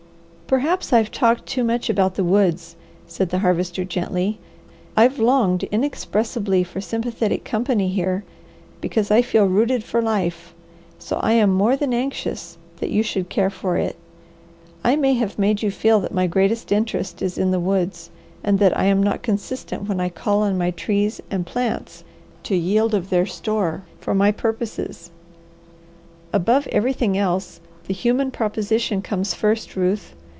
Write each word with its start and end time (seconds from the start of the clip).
"Perhaps 0.47 0.91
I've 0.91 1.11
talked 1.11 1.45
too 1.45 1.63
much 1.63 1.89
about 1.89 2.15
the 2.15 2.25
woods," 2.25 2.75
said 3.07 3.29
the 3.29 3.39
Harvester 3.39 3.85
gently. 3.85 4.37
"I've 4.97 5.17
longed 5.17 5.63
inexpressibly 5.71 6.61
for 6.65 6.81
sympathetic 6.81 7.45
company 7.45 7.87
here, 7.87 8.25
because 8.81 9.11
I 9.11 9.21
feel 9.21 9.45
rooted 9.45 9.81
for 9.81 10.01
life, 10.01 10.53
so 10.99 11.21
I 11.23 11.31
am 11.31 11.51
more 11.53 11.77
than 11.77 11.93
anxious 11.93 12.57
that 12.81 12.89
you 12.89 13.01
should 13.01 13.29
care 13.29 13.49
for 13.49 13.77
it. 13.77 13.95
I 14.83 14.97
may 14.97 15.13
have 15.13 15.39
made 15.39 15.63
you 15.63 15.71
feel 15.71 16.01
that 16.01 16.13
my 16.13 16.27
greatest 16.27 16.73
interest 16.73 17.21
is 17.21 17.37
in 17.37 17.51
the 17.51 17.59
woods, 17.61 18.09
and 18.43 18.59
that 18.59 18.77
I 18.77 18.83
am 18.83 19.01
not 19.01 19.23
consistent 19.23 19.87
when 19.87 20.01
I 20.01 20.09
call 20.09 20.43
on 20.43 20.57
my 20.57 20.71
trees 20.71 21.21
and 21.31 21.45
plants 21.45 22.03
to 22.43 22.57
yield 22.57 22.93
of 22.93 23.09
their 23.09 23.25
store 23.25 23.83
for 24.01 24.13
my 24.13 24.33
purposes. 24.33 25.11
Above 26.33 26.67
everything 26.73 27.17
else, 27.17 27.61
the 27.87 27.93
human 27.93 28.31
proposition 28.31 29.01
comes 29.01 29.33
first, 29.33 29.77
Ruth. 29.77 30.13